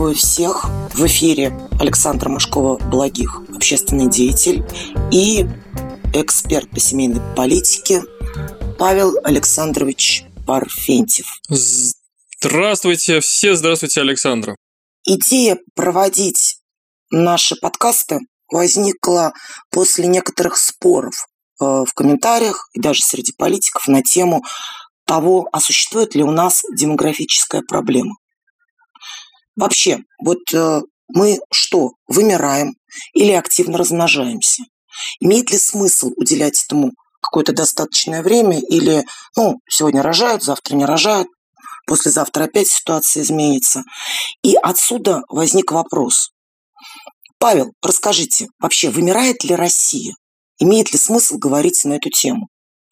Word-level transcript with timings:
Приветствую 0.00 0.14
всех. 0.14 0.64
В 0.94 1.06
эфире 1.06 1.52
Александр 1.78 2.30
Машкова-Благих, 2.30 3.42
общественный 3.54 4.08
деятель 4.08 4.64
и 5.12 5.44
эксперт 6.14 6.70
по 6.70 6.80
семейной 6.80 7.20
политике 7.36 8.02
Павел 8.78 9.18
Александрович 9.22 10.24
Парфентьев. 10.46 11.26
Здравствуйте 11.50 13.20
все, 13.20 13.54
здравствуйте, 13.54 14.00
Александра. 14.00 14.56
Идея 15.04 15.58
проводить 15.74 16.56
наши 17.10 17.54
подкасты 17.56 18.20
возникла 18.50 19.34
после 19.70 20.06
некоторых 20.06 20.56
споров 20.56 21.26
э, 21.60 21.64
в 21.66 21.92
комментариях 21.94 22.70
и 22.72 22.80
даже 22.80 23.00
среди 23.02 23.34
политиков 23.36 23.86
на 23.86 24.02
тему 24.02 24.42
того, 25.04 25.46
а 25.52 25.60
существует 25.60 26.14
ли 26.14 26.22
у 26.22 26.30
нас 26.30 26.62
демографическая 26.74 27.60
проблема. 27.60 28.14
Вообще, 29.60 29.98
вот 30.24 30.38
э, 30.54 30.80
мы 31.08 31.38
что, 31.52 31.90
вымираем 32.08 32.76
или 33.12 33.32
активно 33.32 33.76
размножаемся? 33.76 34.62
Имеет 35.20 35.50
ли 35.50 35.58
смысл 35.58 36.12
уделять 36.16 36.64
этому 36.64 36.92
какое-то 37.20 37.52
достаточное 37.52 38.22
время 38.22 38.58
или, 38.58 39.04
ну, 39.36 39.60
сегодня 39.68 40.02
рожают, 40.02 40.42
завтра 40.42 40.76
не 40.76 40.86
рожают, 40.86 41.28
послезавтра 41.86 42.44
опять 42.44 42.68
ситуация 42.68 43.22
изменится. 43.22 43.82
И 44.42 44.56
отсюда 44.56 45.24
возник 45.28 45.72
вопрос. 45.72 46.30
Павел, 47.38 47.74
расскажите, 47.82 48.48
вообще 48.58 48.88
вымирает 48.88 49.44
ли 49.44 49.54
Россия? 49.54 50.14
Имеет 50.58 50.90
ли 50.92 50.98
смысл 50.98 51.36
говорить 51.36 51.84
на 51.84 51.94
эту 51.94 52.08
тему? 52.08 52.48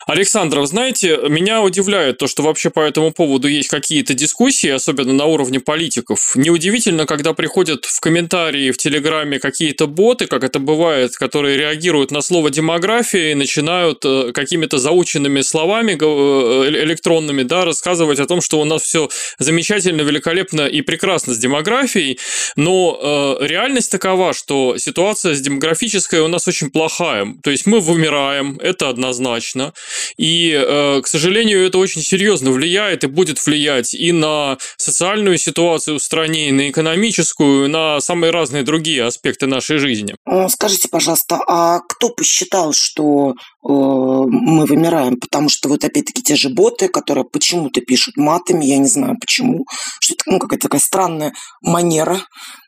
Александр, 0.07 0.65
знаете, 0.65 1.19
меня 1.29 1.61
удивляет 1.61 2.19
то, 2.19 2.29
что 2.29 2.43
вообще 2.43 2.71
по 2.71 2.81
этому 2.81 3.13
поводу 3.13 3.49
есть 3.49 3.69
какие-то 3.69 4.15
дискуссии, 4.15 4.71
особенно 4.71 5.13
на 5.13 5.27
уровне 5.27 5.61
политиков. 5.61 6.33
Неудивительно, 6.35 7.05
когда 7.05 7.35
приходят 7.35 7.85
в 7.85 8.01
комментарии 8.01 8.71
в 8.71 8.79
Телеграме 8.79 9.39
какие-то 9.39 9.87
боты, 9.87 10.27
как 10.27 10.45
это 10.45 10.61
бывает, 10.61 11.17
которые 11.17 11.59
реагируют 11.59 12.11
на 12.11 12.23
слово 12.23 12.51
демография 12.51 13.33
и 13.33 13.35
начинают 13.35 14.05
э, 14.05 14.33
какими-то 14.33 14.79
заученными 14.79 15.43
словами 15.43 15.93
э, 15.93 16.69
электронными, 16.85 17.43
да, 17.43 17.65
рассказывать 17.65 18.21
о 18.21 18.27
том, 18.27 18.41
что 18.41 18.61
у 18.61 18.65
нас 18.65 18.83
все 18.83 19.09
замечательно, 19.39 20.03
великолепно 20.03 20.63
и 20.63 20.81
прекрасно 20.81 21.35
с 21.35 21.39
демографией, 21.39 22.19
но 22.57 23.39
э, 23.41 23.47
реальность 23.47 23.91
такова, 23.91 24.33
что 24.33 24.79
ситуация 24.79 25.35
с 25.35 25.41
демографической 25.41 26.21
у 26.21 26.29
нас 26.29 26.49
очень 26.49 26.71
плохая. 26.71 27.27
То 27.43 27.51
есть 27.51 27.67
мы 27.67 27.81
вымираем, 27.81 28.59
это 28.63 28.89
однозначно. 28.89 29.75
И, 30.17 30.53
э, 30.53 31.01
к 31.03 31.07
сожалению, 31.07 31.67
это 31.67 31.79
очень 31.79 32.03
серьезно 32.03 32.51
влияет 32.51 33.05
и 33.05 33.07
будет 33.07 33.45
влиять 33.45 33.95
и 33.95 34.13
на 34.13 34.59
социальную 34.77 35.39
ситуацию 35.39 35.99
в 35.99 36.03
стране, 36.03 36.49
и 36.49 36.53
на 36.53 36.71
экономическую, 36.71 37.67
и 37.67 37.69
на 37.69 38.01
самые 38.01 38.31
разные 38.31 38.63
другие 38.63 39.05
аспекты 39.05 39.47
нашей 39.47 39.79
жизни. 39.79 40.15
Э, 40.27 40.49
скажите, 40.49 40.89
пожалуйста, 40.89 41.41
а 41.47 41.81
кто 41.81 42.11
посчитал, 42.11 42.73
что 42.73 43.31
э, 43.31 43.35
мы 43.69 44.67
вымираем? 44.67 45.19
Потому 45.19 45.49
что 45.49 45.69
вот 45.69 45.85
опять-таки 45.85 46.23
те 46.23 46.37
же 46.37 46.49
боты, 46.49 46.89
которые 46.89 47.25
почему-то 47.25 47.81
пишут 47.81 48.17
матами, 48.17 48.65
я 48.65 48.79
не 48.79 48.89
знаю 48.89 49.17
почему, 49.21 49.65
что 50.01 50.15
это 50.15 50.25
ну, 50.27 50.39
какая-то 50.39 50.69
такая 50.69 50.81
странная 50.81 51.33
манера 51.63 52.21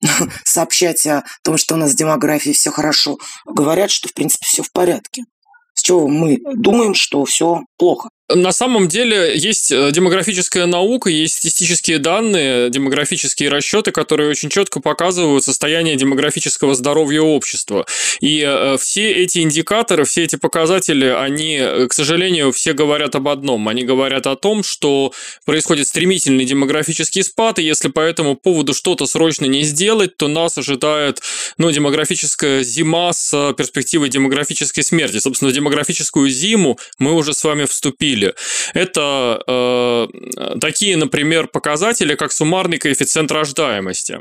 сообщать 0.45 1.07
о 1.07 1.25
том, 1.43 1.57
что 1.59 1.75
у 1.75 1.79
нас 1.79 1.93
в 1.93 1.97
демографии 1.97 2.53
все 2.53 2.71
хорошо, 2.71 3.19
говорят, 3.47 3.91
что 3.91 4.09
в 4.09 4.15
принципе 4.15 4.47
все 4.47 4.63
в 4.63 4.73
порядке 4.73 5.25
мы 6.09 6.41
думаем, 6.55 6.95
что 6.95 7.25
все 7.25 7.63
плохо. 7.77 8.11
На 8.35 8.53
самом 8.53 8.87
деле 8.89 9.37
есть 9.37 9.73
э, 9.73 9.91
демографическая 9.93 10.67
наука, 10.67 11.11
есть 11.11 11.37
статистические 11.37 11.99
данные, 11.99 12.71
демографические 12.71 13.49
расчеты, 13.49 13.91
которые 13.91 14.31
очень 14.31 14.49
четко 14.49 14.81
показывают 14.81 15.43
состояние 15.43 15.97
демографического 15.97 16.75
здоровья 16.75 17.23
общества. 17.23 17.87
И 18.21 18.45
э, 18.47 18.77
все 18.79 19.11
эти 19.11 19.39
индикаторы, 19.39 20.05
все 20.05 20.25
эти 20.25 20.37
показатели, 20.37 21.07
они, 21.07 21.59
э, 21.61 21.87
к 21.89 21.93
сожалению, 21.93 22.53
все 22.53 22.73
говорят 22.73 23.17
об 23.17 23.27
одном. 23.29 23.69
Они 23.69 23.85
говорят 23.85 24.27
о 24.27 24.37
том, 24.37 24.63
что 24.63 25.13
происходит 25.45 25.89
стремительный 25.89 26.45
демографический 26.45 27.25
спад, 27.25 27.59
и 27.59 27.65
если 27.65 27.89
по 27.89 28.01
этому 28.01 28.37
поводу 28.37 28.75
что-то 28.75 29.07
срочно 29.07 29.47
не 29.47 29.63
сделать, 29.63 30.17
то 30.17 30.29
нас 30.29 30.57
ожидает 30.57 31.21
ну, 31.59 31.71
демографическая 31.71 32.63
зима 32.63 33.13
с 33.13 33.55
перспективой 33.55 34.09
демографической 34.09 34.85
смерти. 34.85 35.19
Собственно, 35.19 35.51
в 35.51 35.55
демографическую 35.55 36.31
зиму 36.31 36.79
мы 36.99 37.15
уже 37.15 37.33
с 37.33 37.43
вами 37.43 37.65
вступили 37.65 38.20
обсудили. 38.21 38.35
Это 38.75 39.43
э, 39.47 40.59
такие, 40.61 40.97
например, 40.97 41.49
показатели, 41.49 42.15
как 42.15 42.33
суммарный 42.33 42.79
коэффициент 42.79 43.31
рождаемости. 43.33 44.21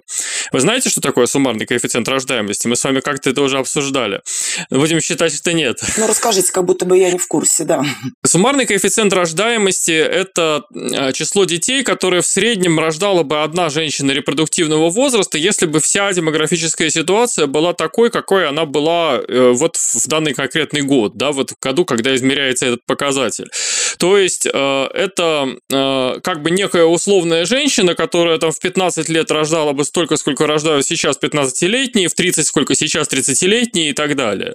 Вы 0.52 0.60
знаете, 0.60 0.90
что 0.90 1.02
такое 1.02 1.26
суммарный 1.26 1.66
коэффициент 1.66 2.08
рождаемости? 2.08 2.68
Мы 2.68 2.76
с 2.76 2.84
вами 2.84 3.00
как-то 3.00 3.30
это 3.30 3.42
уже 3.42 3.58
обсуждали. 3.58 4.22
Будем 4.70 5.02
считать, 5.02 5.34
что 5.34 5.54
нет. 5.54 5.80
Ну, 5.98 6.08
расскажите, 6.08 6.52
как 6.52 6.66
будто 6.66 6.86
бы 6.86 6.98
я 6.98 7.12
не 7.12 7.18
в 7.18 7.28
курсе, 7.28 7.64
да. 7.64 7.84
Суммарный 8.26 8.66
коэффициент 8.66 9.14
рождаемости– 9.14 9.92
это 9.92 10.64
э, 10.74 11.12
число 11.14 11.46
детей, 11.46 11.84
которые 11.84 12.22
в 12.22 12.26
среднем 12.26 12.80
рождала 12.80 13.24
бы 13.24 13.44
одна 13.44 13.70
женщина 13.70 14.12
репродуктивного 14.12 14.90
возраста, 14.90 15.38
если 15.38 15.66
бы 15.66 15.80
вся 15.80 16.12
демографическая 16.14 16.90
ситуация 16.90 17.48
была 17.48 17.74
такой, 17.74 18.10
какой 18.10 18.48
она 18.48 18.66
была 18.66 19.20
э, 19.28 19.52
вот 19.52 19.78
в 19.78 20.08
данный 20.08 20.34
конкретный 20.34 20.82
год, 20.82 21.18
да, 21.18 21.32
вот 21.32 21.52
в 21.52 21.56
году, 21.62 21.86
когда 21.86 22.16
измеряется 22.16 22.66
этот 22.66 22.86
показатель. 22.86 23.50
То 23.98 24.18
есть 24.18 24.46
э, 24.46 24.88
это 24.94 25.50
э, 25.72 26.20
как 26.22 26.42
бы 26.42 26.52
некая 26.52 26.86
условная 26.86 27.46
женщина, 27.46 27.96
которая 27.96 28.38
там 28.38 28.52
в 28.52 28.60
15 28.60 29.10
лет 29.10 29.32
рождала 29.32 29.74
бы 29.74 29.84
столько, 29.84 30.18
сколько 30.18 30.48
рождают 30.48 30.86
сейчас 30.86 31.18
15-летние, 31.22 32.08
в 32.08 32.14
30 32.14 32.46
сколько 32.46 32.76
сейчас 32.76 33.08
30-летние 33.10 33.90
и 33.90 33.94
так 33.94 34.16
далее. 34.16 34.54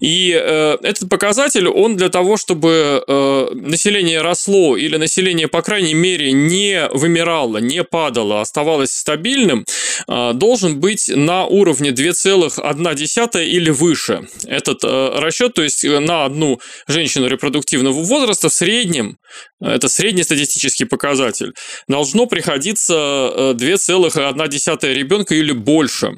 И 0.00 0.32
э, 0.32 0.76
этот 0.82 1.08
показатель, 1.08 1.68
он 1.68 1.96
для 1.96 2.08
того, 2.08 2.36
чтобы 2.36 3.04
население 3.54 4.22
росло 4.22 4.76
или 4.76 4.96
население, 4.96 5.48
по 5.48 5.62
крайней 5.62 5.94
мере, 5.94 6.32
не 6.32 6.88
вымирало, 6.92 7.58
не 7.58 7.84
падало, 7.84 8.40
оставалось 8.40 8.92
стабильным, 8.92 9.64
должен 10.06 10.80
быть 10.80 11.08
на 11.08 11.44
уровне 11.44 11.90
2,1 11.90 13.44
или 13.44 13.70
выше. 13.70 14.28
Этот 14.46 14.84
расчет, 14.84 15.54
то 15.54 15.62
есть 15.62 15.84
на 15.84 16.24
одну 16.24 16.60
женщину 16.86 17.26
репродуктивного 17.28 18.02
возраста 18.02 18.48
в 18.48 18.52
среднем 18.52 18.71
среднем, 18.72 19.18
это 19.60 19.88
среднестатистический 19.88 20.86
показатель, 20.86 21.52
должно 21.88 22.26
приходиться 22.26 22.94
2,1 23.54 24.78
э, 24.82 24.94
ребенка 24.94 25.34
или 25.34 25.52
больше. 25.52 26.12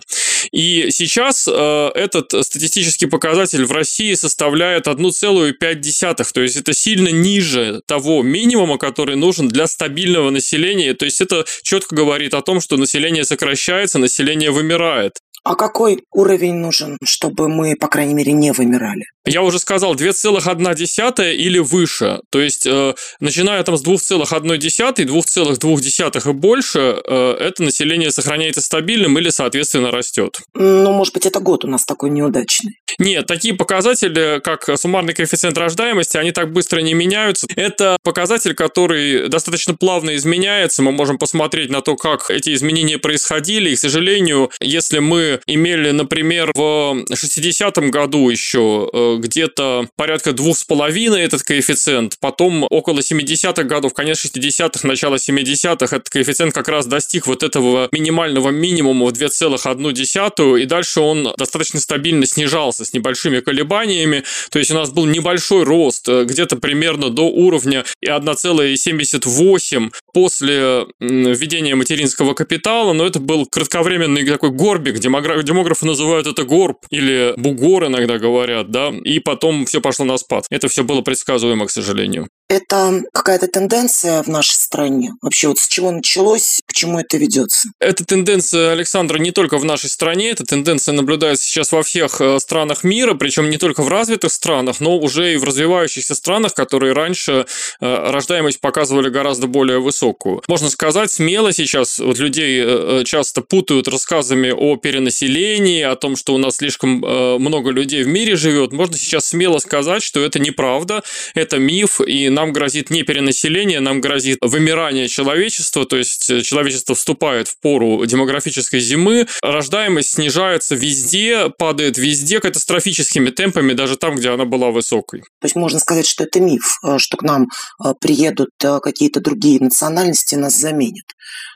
И 0.52 0.90
сейчас 0.90 1.48
э, 1.48 1.90
этот 1.94 2.30
статистический 2.46 3.08
показатель 3.08 3.64
в 3.64 3.72
России 3.72 4.14
составляет 4.14 4.86
1,5, 4.86 6.32
то 6.32 6.40
есть 6.42 6.56
это 6.56 6.72
сильно 6.72 7.08
ниже 7.08 7.80
того 7.86 8.22
минимума, 8.22 8.78
который 8.78 9.16
нужен 9.16 9.48
для 9.48 9.66
стабильного 9.66 10.30
населения. 10.30 10.94
То 10.94 11.06
есть 11.06 11.20
это 11.20 11.44
четко 11.62 11.96
говорит 11.96 12.34
о 12.34 12.42
том, 12.42 12.60
что 12.60 12.76
население 12.76 13.24
сокращается, 13.24 13.98
население 13.98 14.52
вымирает. 14.52 15.14
А 15.42 15.56
какой 15.56 16.04
уровень 16.12 16.54
нужен, 16.54 16.98
чтобы 17.04 17.48
мы, 17.48 17.74
по 17.74 17.88
крайней 17.88 18.14
мере, 18.14 18.32
не 18.32 18.52
вымирали? 18.52 19.04
Я 19.26 19.42
уже 19.42 19.58
сказал, 19.58 19.94
2,1 19.94 21.34
или 21.34 21.58
выше. 21.58 22.20
То 22.30 22.40
есть, 22.40 22.66
э, 22.66 22.94
начиная 23.20 23.62
там 23.62 23.76
с 23.76 23.82
2,1, 23.82 25.04
2,2 25.04 26.26
и 26.26 26.32
больше, 26.32 27.00
э, 27.06 27.36
это 27.40 27.62
население 27.62 28.10
сохраняется 28.10 28.60
стабильным 28.60 29.18
или, 29.18 29.30
соответственно, 29.30 29.90
растет. 29.90 30.40
Ну, 30.54 30.92
может 30.92 31.14
быть, 31.14 31.26
это 31.26 31.40
год 31.40 31.64
у 31.64 31.68
нас 31.68 31.84
такой 31.84 32.10
неудачный. 32.10 32.78
Нет, 32.98 33.26
такие 33.26 33.54
показатели, 33.54 34.40
как 34.42 34.68
суммарный 34.78 35.14
коэффициент 35.14 35.56
рождаемости, 35.56 36.16
они 36.16 36.32
так 36.32 36.52
быстро 36.52 36.80
не 36.80 36.94
меняются. 36.94 37.46
Это 37.56 37.96
показатель, 38.02 38.54
который 38.54 39.28
достаточно 39.28 39.74
плавно 39.74 40.14
изменяется. 40.16 40.82
Мы 40.82 40.92
можем 40.92 41.18
посмотреть 41.18 41.70
на 41.70 41.80
то, 41.80 41.96
как 41.96 42.30
эти 42.30 42.54
изменения 42.54 42.98
происходили. 42.98 43.70
И, 43.70 43.76
к 43.76 43.78
сожалению, 43.78 44.50
если 44.60 44.98
мы 44.98 45.40
имели, 45.46 45.90
например, 45.90 46.52
в 46.54 47.04
60-м 47.10 47.90
году 47.90 48.28
еще 48.28 48.90
э, 48.92 49.13
где-то 49.18 49.88
порядка 49.96 50.32
двух 50.32 50.58
с 50.58 50.64
половиной 50.64 51.22
этот 51.22 51.42
коэффициент, 51.42 52.16
потом 52.20 52.66
около 52.70 53.00
70-х 53.00 53.62
годов, 53.64 53.94
конец 53.94 54.24
60-х, 54.24 54.86
начало 54.86 55.16
70-х, 55.16 55.96
этот 55.96 56.08
коэффициент 56.08 56.54
как 56.54 56.68
раз 56.68 56.86
достиг 56.86 57.26
вот 57.26 57.42
этого 57.42 57.88
минимального 57.92 58.50
минимума 58.50 59.06
в 59.06 59.12
2,1, 59.12 60.60
и 60.60 60.66
дальше 60.66 61.00
он 61.00 61.32
достаточно 61.36 61.80
стабильно 61.80 62.26
снижался 62.26 62.84
с 62.84 62.92
небольшими 62.92 63.40
колебаниями, 63.40 64.24
то 64.50 64.58
есть 64.58 64.70
у 64.70 64.74
нас 64.74 64.90
был 64.90 65.06
небольшой 65.06 65.64
рост, 65.64 66.08
э, 66.08 66.24
где-то 66.24 66.56
примерно 66.56 67.10
до 67.10 67.24
уровня 67.24 67.84
1,78 68.04 69.92
после 70.12 70.86
введения 71.00 71.74
материнского 71.74 72.34
капитала, 72.34 72.92
но 72.92 73.06
это 73.06 73.20
был 73.20 73.46
кратковременный 73.46 74.24
такой 74.24 74.50
горбик, 74.50 74.98
демографы 74.98 75.86
называют 75.86 76.26
это 76.26 76.44
горб 76.44 76.78
или 76.90 77.34
бугор 77.36 77.86
иногда 77.86 78.18
говорят, 78.18 78.70
да, 78.70 78.92
и 79.04 79.20
потом 79.20 79.66
все 79.66 79.80
пошло 79.80 80.04
на 80.04 80.16
спад. 80.16 80.46
Это 80.50 80.68
все 80.68 80.82
было 80.82 81.02
предсказуемо, 81.02 81.66
к 81.66 81.70
сожалению. 81.70 82.28
Это 82.48 83.02
какая-то 83.12 83.48
тенденция 83.48 84.22
в 84.22 84.28
нашей 84.28 84.52
стране? 84.52 85.12
Вообще 85.22 85.48
вот 85.48 85.58
с 85.58 85.66
чего 85.66 85.90
началось, 85.90 86.60
к 86.66 86.74
чему 86.74 86.98
это 86.98 87.16
ведется? 87.16 87.68
Эта 87.80 88.04
тенденция, 88.04 88.72
Александра, 88.72 89.18
не 89.18 89.30
только 89.30 89.56
в 89.56 89.64
нашей 89.64 89.88
стране, 89.88 90.30
эта 90.30 90.44
тенденция 90.44 90.92
наблюдается 90.92 91.46
сейчас 91.46 91.72
во 91.72 91.82
всех 91.82 92.20
э, 92.20 92.38
странах 92.40 92.84
мира, 92.84 93.14
причем 93.14 93.48
не 93.48 93.56
только 93.56 93.82
в 93.82 93.88
развитых 93.88 94.30
странах, 94.30 94.80
но 94.80 94.98
уже 94.98 95.32
и 95.32 95.36
в 95.38 95.44
развивающихся 95.44 96.14
странах, 96.14 96.52
которые 96.52 96.92
раньше 96.92 97.46
э, 97.80 98.10
рождаемость 98.10 98.60
показывали 98.60 99.08
гораздо 99.08 99.46
более 99.46 99.80
высокую. 99.80 100.42
Можно 100.46 100.68
сказать 100.68 101.10
смело 101.10 101.50
сейчас, 101.52 101.98
вот 101.98 102.18
людей 102.18 102.62
э, 102.62 103.04
часто 103.06 103.40
путают 103.40 103.88
рассказами 103.88 104.50
о 104.50 104.76
перенаселении, 104.76 105.82
о 105.82 105.96
том, 105.96 106.14
что 106.14 106.34
у 106.34 106.38
нас 106.38 106.56
слишком 106.56 106.98
много 106.98 107.70
людей 107.70 108.02
в 108.02 108.08
мире 108.08 108.36
живет. 108.36 108.72
Можно 108.72 108.98
сейчас 108.98 109.26
смело 109.26 109.58
сказать, 109.58 110.02
что 110.02 110.20
это 110.20 110.38
неправда, 110.38 111.02
это 111.34 111.58
миф, 111.58 112.00
и 112.00 112.28
нам 112.34 112.52
грозит 112.52 112.90
не 112.90 113.02
перенаселение, 113.02 113.80
нам 113.80 114.00
грозит 114.00 114.38
вымирание 114.42 115.08
человечества, 115.08 115.86
то 115.86 115.96
есть 115.96 116.28
э, 116.30 116.42
человечество 116.42 116.94
вступает 116.94 117.48
в 117.48 117.58
пору 117.60 118.04
демографической 118.04 118.80
зимы, 118.80 119.26
рождаемость 119.42 120.10
снижается 120.10 120.74
везде, 120.74 121.48
падает 121.50 121.96
везде 121.96 122.40
катастрофическими 122.40 123.30
темпами, 123.30 123.72
даже 123.72 123.96
там, 123.96 124.16
где 124.16 124.30
она 124.30 124.44
была 124.44 124.70
высокой. 124.70 125.20
То 125.20 125.44
есть 125.44 125.56
можно 125.56 125.78
сказать, 125.78 126.06
что 126.06 126.24
это 126.24 126.40
миф, 126.40 126.78
э, 126.84 126.98
что 126.98 127.16
к 127.16 127.22
нам 127.22 127.46
э, 127.82 127.94
приедут 128.00 128.50
какие-то 128.58 129.20
другие 129.20 129.60
национальности, 129.60 130.34
нас 130.34 130.54
заменят. 130.54 131.06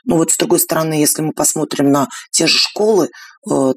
Ну 0.05 0.17
вот 0.17 0.31
с 0.31 0.37
другой 0.37 0.59
стороны, 0.59 0.93
если 0.93 1.21
мы 1.21 1.33
посмотрим 1.33 1.91
на 1.91 2.07
те 2.31 2.47
же 2.47 2.57
школы, 2.57 3.09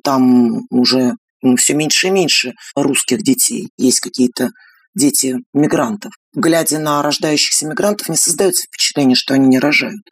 там 0.02 0.62
уже 0.70 1.12
все 1.56 1.74
меньше 1.74 2.08
и 2.08 2.10
меньше 2.10 2.52
русских 2.74 3.22
детей. 3.22 3.68
Есть 3.76 4.00
какие-то 4.00 4.50
дети 4.94 5.36
мигрантов. 5.52 6.12
Глядя 6.34 6.78
на 6.78 7.02
рождающихся 7.02 7.66
мигрантов, 7.66 8.08
не 8.08 8.16
создается 8.16 8.64
впечатление, 8.66 9.16
что 9.16 9.34
они 9.34 9.48
не 9.48 9.58
рожают. 9.58 10.02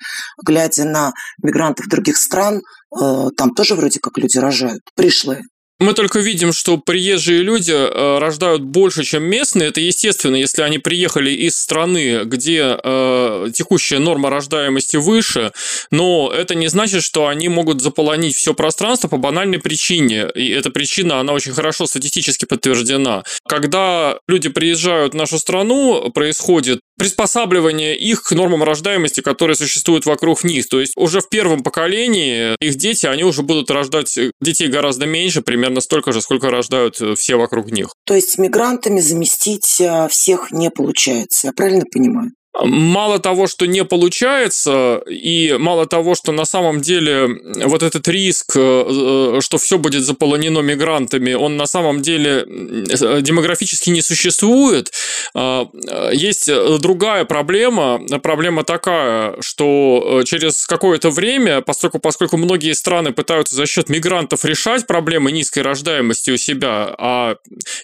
Глядя 0.45 0.85
на 0.85 1.13
мигрантов 1.43 1.87
других 1.87 2.17
стран, 2.17 2.61
э, 2.61 3.29
там 3.37 3.55
тоже 3.55 3.75
вроде 3.75 4.01
как 4.01 4.19
люди 4.19 4.39
рожают, 4.39 4.83
пришлые. 4.95 5.43
Мы 5.81 5.95
только 5.95 6.19
видим, 6.19 6.53
что 6.53 6.77
приезжие 6.77 7.43
люди 7.43 7.73
э, 7.73 8.19
рождают 8.19 8.61
больше, 8.61 9.03
чем 9.03 9.23
местные. 9.23 9.71
Это 9.71 9.81
естественно, 9.81 10.37
если 10.37 10.61
они 10.61 10.79
приехали 10.79 11.31
из 11.31 11.59
страны, 11.59 12.25
где 12.25 12.77
э, 12.85 13.47
текущая 13.55 13.99
норма 13.99 14.29
рождаемости 14.29 14.99
выше, 14.99 15.53
но 15.91 16.31
это 16.37 16.55
не 16.55 16.69
значит, 16.69 17.03
что 17.03 17.29
они 17.29 17.49
могут 17.49 17.81
заполонить 17.81 18.37
все 18.37 18.53
пространство 18.53 19.09
по 19.09 19.17
банальной 19.17 19.59
причине. 19.59 20.29
И 20.35 20.51
эта 20.51 20.69
причина, 20.69 21.19
она 21.19 21.33
очень 21.33 21.53
хорошо 21.53 21.87
статистически 21.87 22.45
подтверждена. 22.45 23.25
Когда 23.49 24.19
люди 24.29 24.51
приезжают 24.51 25.15
в 25.15 25.17
нашу 25.17 25.39
страну, 25.39 26.11
происходит 26.11 26.81
приспосабливание 27.01 27.97
их 27.97 28.23
к 28.23 28.33
нормам 28.33 28.63
рождаемости, 28.63 29.23
которые 29.23 29.57
существуют 29.57 30.05
вокруг 30.05 30.45
них. 30.45 30.69
То 30.69 30.81
есть 30.81 30.93
уже 30.97 31.23
в 31.23 31.31
первом 31.31 31.63
поколении 31.63 32.57
их 32.61 32.77
дети, 32.77 33.07
они 33.07 33.25
уже 33.25 33.43
будут 33.43 33.71
рождать 33.71 34.19
детей 34.41 34.69
гораздо 34.69 35.07
меньше, 35.07 35.41
примерно 35.41 35.81
столько 35.81 36.13
же, 36.13 36.21
сколько 36.21 36.51
рождают 36.51 37.01
э, 37.01 37.15
все 37.15 37.37
вокруг 37.37 37.71
них. 37.71 37.95
То 38.05 38.15
есть 38.15 38.37
мигрантами 38.37 39.01
заместить 39.01 39.81
э, 39.81 40.09
всех 40.11 40.51
не 40.51 40.71
получается, 40.71 41.47
я 41.47 41.53
правильно 41.55 41.87
понимаю? 41.91 42.33
Мало 42.59 43.21
того, 43.21 43.47
что 43.47 43.67
не 43.67 43.85
получается, 43.85 45.03
и 45.09 45.55
мало 45.57 45.87
того, 45.87 46.17
что 46.17 46.33
на 46.33 46.45
самом 46.45 46.81
деле 46.81 47.29
вот 47.65 47.85
этот 47.85 48.09
риск, 48.09 48.57
э, 48.57 49.37
э, 49.37 49.41
что 49.41 49.59
все 49.59 49.79
будет 49.79 50.03
заполонено 50.03 50.59
мигрантами, 50.59 51.33
он 51.33 51.57
на 51.57 51.67
самом 51.67 52.03
деле 52.03 52.45
э, 52.45 53.21
демографически 53.21 53.91
не 53.91 54.03
существует. 54.03 54.93
А, 55.33 55.69
есть 56.13 56.51
другая 56.81 57.25
проблема. 57.25 58.01
Проблема 58.21 58.65
такая, 58.65 59.37
что 59.41 60.23
через 60.25 60.67
какое-то 60.67 61.11
время, 61.11 61.61
поскольку, 61.61 62.01
поскольку 62.01 62.37
многие 62.37 62.73
страны 62.73 63.13
пытаются 63.13 63.55
за 63.55 63.67
счет 63.67 63.89
мигрантов 63.89 64.45
решать 64.45 64.89
проблемы 64.89 65.31
низкой 65.31 65.61
рождаемости 65.61 66.33
у 66.33 66.37
себя, 66.37 66.95
а 66.99 67.37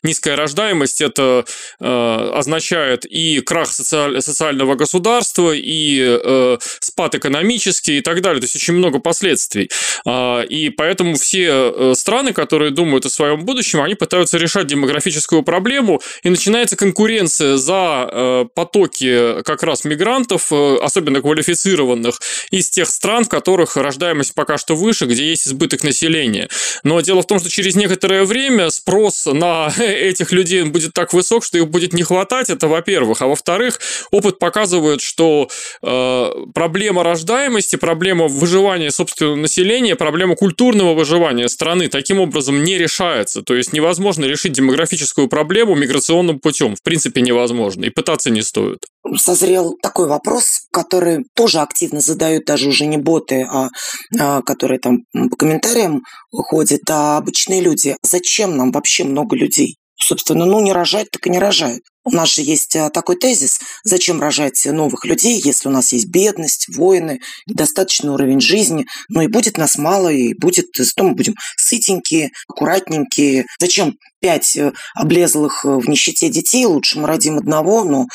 низкая 0.03 0.35
рождаемость 0.35 1.01
это 1.01 1.45
означает 1.79 3.05
и 3.05 3.41
крах 3.41 3.71
социального 3.71 4.56
социального 4.57 4.75
государства, 4.75 5.53
и 5.55 6.21
э, 6.25 6.59
спад 6.81 7.15
экономический 7.15 7.99
и 7.99 8.01
так 8.01 8.21
далее. 8.21 8.41
То 8.41 8.45
есть 8.45 8.57
очень 8.57 8.75
много 8.75 8.99
последствий. 8.99 9.71
Э, 10.07 10.45
и 10.45 10.71
поэтому 10.71 11.15
все 11.15 11.49
э, 11.49 11.95
страны, 11.95 12.33
которые 12.33 12.71
думают 12.71 13.07
о 13.07 13.11
своем 13.11 13.45
будущем, 13.45 13.83
они 13.83 13.95
пытаются 13.95 14.39
решать 14.39 14.67
демографическую 14.67 15.43
проблему, 15.43 16.01
и 16.25 16.31
начинается 16.31 16.77
конкуренция 16.77 17.57
за 17.57 18.09
э, 18.11 18.45
потоки 18.55 19.43
как 19.43 19.63
раз 19.63 19.85
мигрантов, 19.85 20.53
э, 20.53 20.77
особенно 20.83 21.21
квалифицированных, 21.21 22.21
из 22.51 22.71
тех 22.71 22.89
стран, 22.89 23.25
в 23.25 23.29
которых 23.29 23.77
рождаемость 23.77 24.35
пока 24.35 24.59
что 24.59 24.75
выше, 24.75 25.07
где 25.07 25.25
есть 25.29 25.49
избыток 25.49 25.85
населения. 25.85 26.49
Но 26.83 27.01
дело 27.01 27.23
в 27.23 27.27
том, 27.27 27.41
что 27.41 27.51
через 27.51 27.77
некоторое 27.77 28.25
время 28.25 28.71
спрос 28.71 29.27
на 29.27 29.73
этих 29.79 30.33
людей 30.33 30.63
будет 30.63 30.93
так 30.95 31.13
высок, 31.13 31.45
что 31.45 31.59
их 31.59 31.69
будет 31.69 31.93
не 31.93 32.03
хватать, 32.03 32.51
это 32.51 32.69
во-первых. 32.69 33.23
А 33.23 33.27
во-вторых, 33.27 33.81
опыт 34.11 34.39
показывают, 34.47 35.01
что 35.01 35.49
э, 35.83 36.31
проблема 36.55 37.03
рождаемости, 37.03 37.75
проблема 37.75 38.29
выживания 38.29 38.93
собственного 38.93 39.35
населения, 39.35 39.97
проблема 39.97 40.37
культурного 40.37 40.95
выживания 40.95 41.49
страны 41.49 41.89
таким 41.89 42.21
образом 42.21 42.63
не 42.63 42.79
решается. 42.79 43.43
То 43.43 43.57
есть 43.57 43.73
невозможно 43.73 44.25
решить 44.25 44.53
демографическую 44.53 45.27
проблему 45.29 45.75
миграционным 45.75 46.39
путем. 46.39 46.77
В 46.77 46.83
принципе, 46.85 47.23
невозможно. 47.23 47.87
И 47.87 47.91
пытаться 47.91 48.31
не 48.31 48.43
стоит. 48.43 48.79
Созрел 49.17 49.77
такой 49.83 50.07
вопрос, 50.07 50.61
который 50.73 51.25
тоже 51.35 51.59
активно 51.59 52.01
задают 52.01 52.45
даже 52.45 52.69
уже 52.69 52.87
не 52.87 52.99
боты, 52.99 53.47
а, 53.51 53.69
а 54.17 54.43
которые 54.43 54.79
там 54.79 54.99
по 55.31 55.37
комментариям 55.37 56.03
ходят, 56.31 56.83
а 56.89 57.17
обычные 57.17 57.61
люди. 57.61 57.97
Зачем 58.03 58.57
нам 58.57 58.71
вообще 58.71 59.03
много 59.03 59.35
людей? 59.35 59.77
Собственно, 59.99 60.45
ну 60.45 60.61
не 60.61 60.73
рожать, 60.73 61.11
так 61.11 61.27
и 61.27 61.31
не 61.31 61.41
рожают. 61.41 61.83
У 62.07 62.13
нас 62.13 62.33
же 62.33 62.43
есть 62.43 62.77
э, 62.77 62.89
такой 62.91 63.17
тезис, 63.17 63.59
зачем 63.83 64.21
рожать 64.21 64.65
новых 64.65 65.05
людей, 65.05 65.41
если 65.45 65.69
у 65.69 65.73
нас 65.73 65.93
есть 65.93 66.07
бедность, 66.07 66.69
войны, 66.77 67.19
недостаточный 67.47 68.11
уровень 68.11 68.41
жизни, 68.41 68.87
но 69.09 69.23
и 69.23 69.27
будет 69.27 69.59
нас 69.59 69.77
мало, 69.77 70.09
и 70.09 70.33
будет, 70.33 70.67
зато 70.77 71.03
мы 71.03 71.17
будем 71.17 71.35
сытенькие, 71.57 72.31
аккуратненькие. 72.49 73.47
Зачем 73.59 73.97
пять 74.21 74.57
э, 74.57 74.73
облезлых 74.95 75.65
э, 75.65 75.69
в 75.69 75.89
нищете 75.89 76.29
детей, 76.29 76.65
лучше 76.65 77.01
мы 77.01 77.09
родим 77.09 77.39
одного, 77.39 77.83
но 77.83 78.07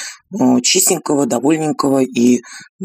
чистенького, 0.61 1.25
довольненького 1.25 2.00
и 2.00 2.39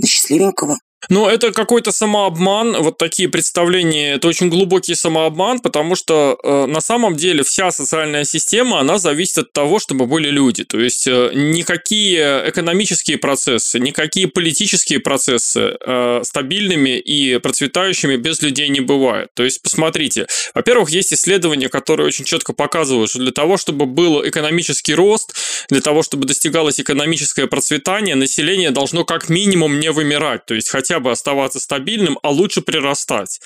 счастливенького. 0.04 0.76
Но 1.08 1.30
это 1.30 1.52
какой-то 1.52 1.92
самообман, 1.92 2.82
вот 2.82 2.98
такие 2.98 3.28
представления, 3.28 4.14
это 4.14 4.26
очень 4.26 4.48
глубокий 4.48 4.94
самообман, 4.94 5.60
потому 5.60 5.94
что 5.94 6.38
э, 6.42 6.66
на 6.66 6.80
самом 6.80 7.14
деле 7.16 7.44
вся 7.44 7.70
социальная 7.70 8.24
система, 8.24 8.80
она 8.80 8.98
зависит 8.98 9.38
от 9.38 9.52
того, 9.52 9.78
чтобы 9.78 10.06
были 10.06 10.30
люди. 10.30 10.64
То 10.64 10.80
есть 10.80 11.06
э, 11.06 11.30
никакие 11.32 12.42
экономические 12.48 13.18
процессы, 13.18 13.78
никакие 13.78 14.26
политические 14.26 14.98
процессы 14.98 15.76
э, 15.78 16.20
стабильными 16.24 16.98
и 16.98 17.38
процветающими 17.38 18.16
без 18.16 18.42
людей 18.42 18.68
не 18.68 18.80
бывают. 18.80 19.30
То 19.34 19.44
есть 19.44 19.62
посмотрите, 19.62 20.26
во-первых, 20.54 20.90
есть 20.90 21.12
исследования, 21.12 21.68
которые 21.68 22.08
очень 22.08 22.24
четко 22.24 22.52
показывают, 22.52 23.10
что 23.10 23.20
для 23.20 23.32
того, 23.32 23.58
чтобы 23.58 23.86
был 23.86 24.26
экономический 24.26 24.94
рост, 24.94 25.34
для 25.68 25.80
того, 25.80 26.02
чтобы 26.02 26.26
достигалось 26.26 26.80
экономическое 26.80 27.46
процветание, 27.46 28.16
население 28.16 28.72
должно 28.72 29.04
как 29.04 29.28
минимум 29.28 29.78
не 29.78 29.92
вымирать. 29.92 30.44
То 30.46 30.54
есть 30.54 30.68
хотя 30.68 30.85
хотя 30.86 31.00
бы 31.00 31.10
оставаться 31.10 31.58
стабильным, 31.58 32.18
а 32.22 32.30
лучше 32.30 32.60
прирастать. 32.60 33.40